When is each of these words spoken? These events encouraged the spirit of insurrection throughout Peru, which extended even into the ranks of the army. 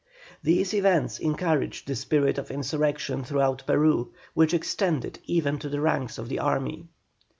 These 0.41 0.73
events 0.73 1.19
encouraged 1.19 1.85
the 1.87 1.95
spirit 1.95 2.39
of 2.39 2.49
insurrection 2.49 3.23
throughout 3.23 3.61
Peru, 3.67 4.09
which 4.33 4.51
extended 4.55 5.19
even 5.27 5.53
into 5.53 5.69
the 5.69 5.79
ranks 5.79 6.17
of 6.17 6.27
the 6.27 6.39
army. 6.39 6.87